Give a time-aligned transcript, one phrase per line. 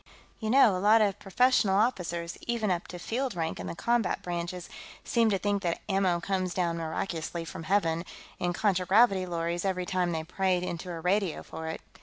[0.39, 4.23] "You know, a lot of professional officers, even up to field rank in the combat
[4.23, 4.67] branches,
[5.03, 8.03] seem to think that ammo comes down miraculously from Heaven,
[8.39, 11.81] in contragravity lorries, every time they pray into a radio for it.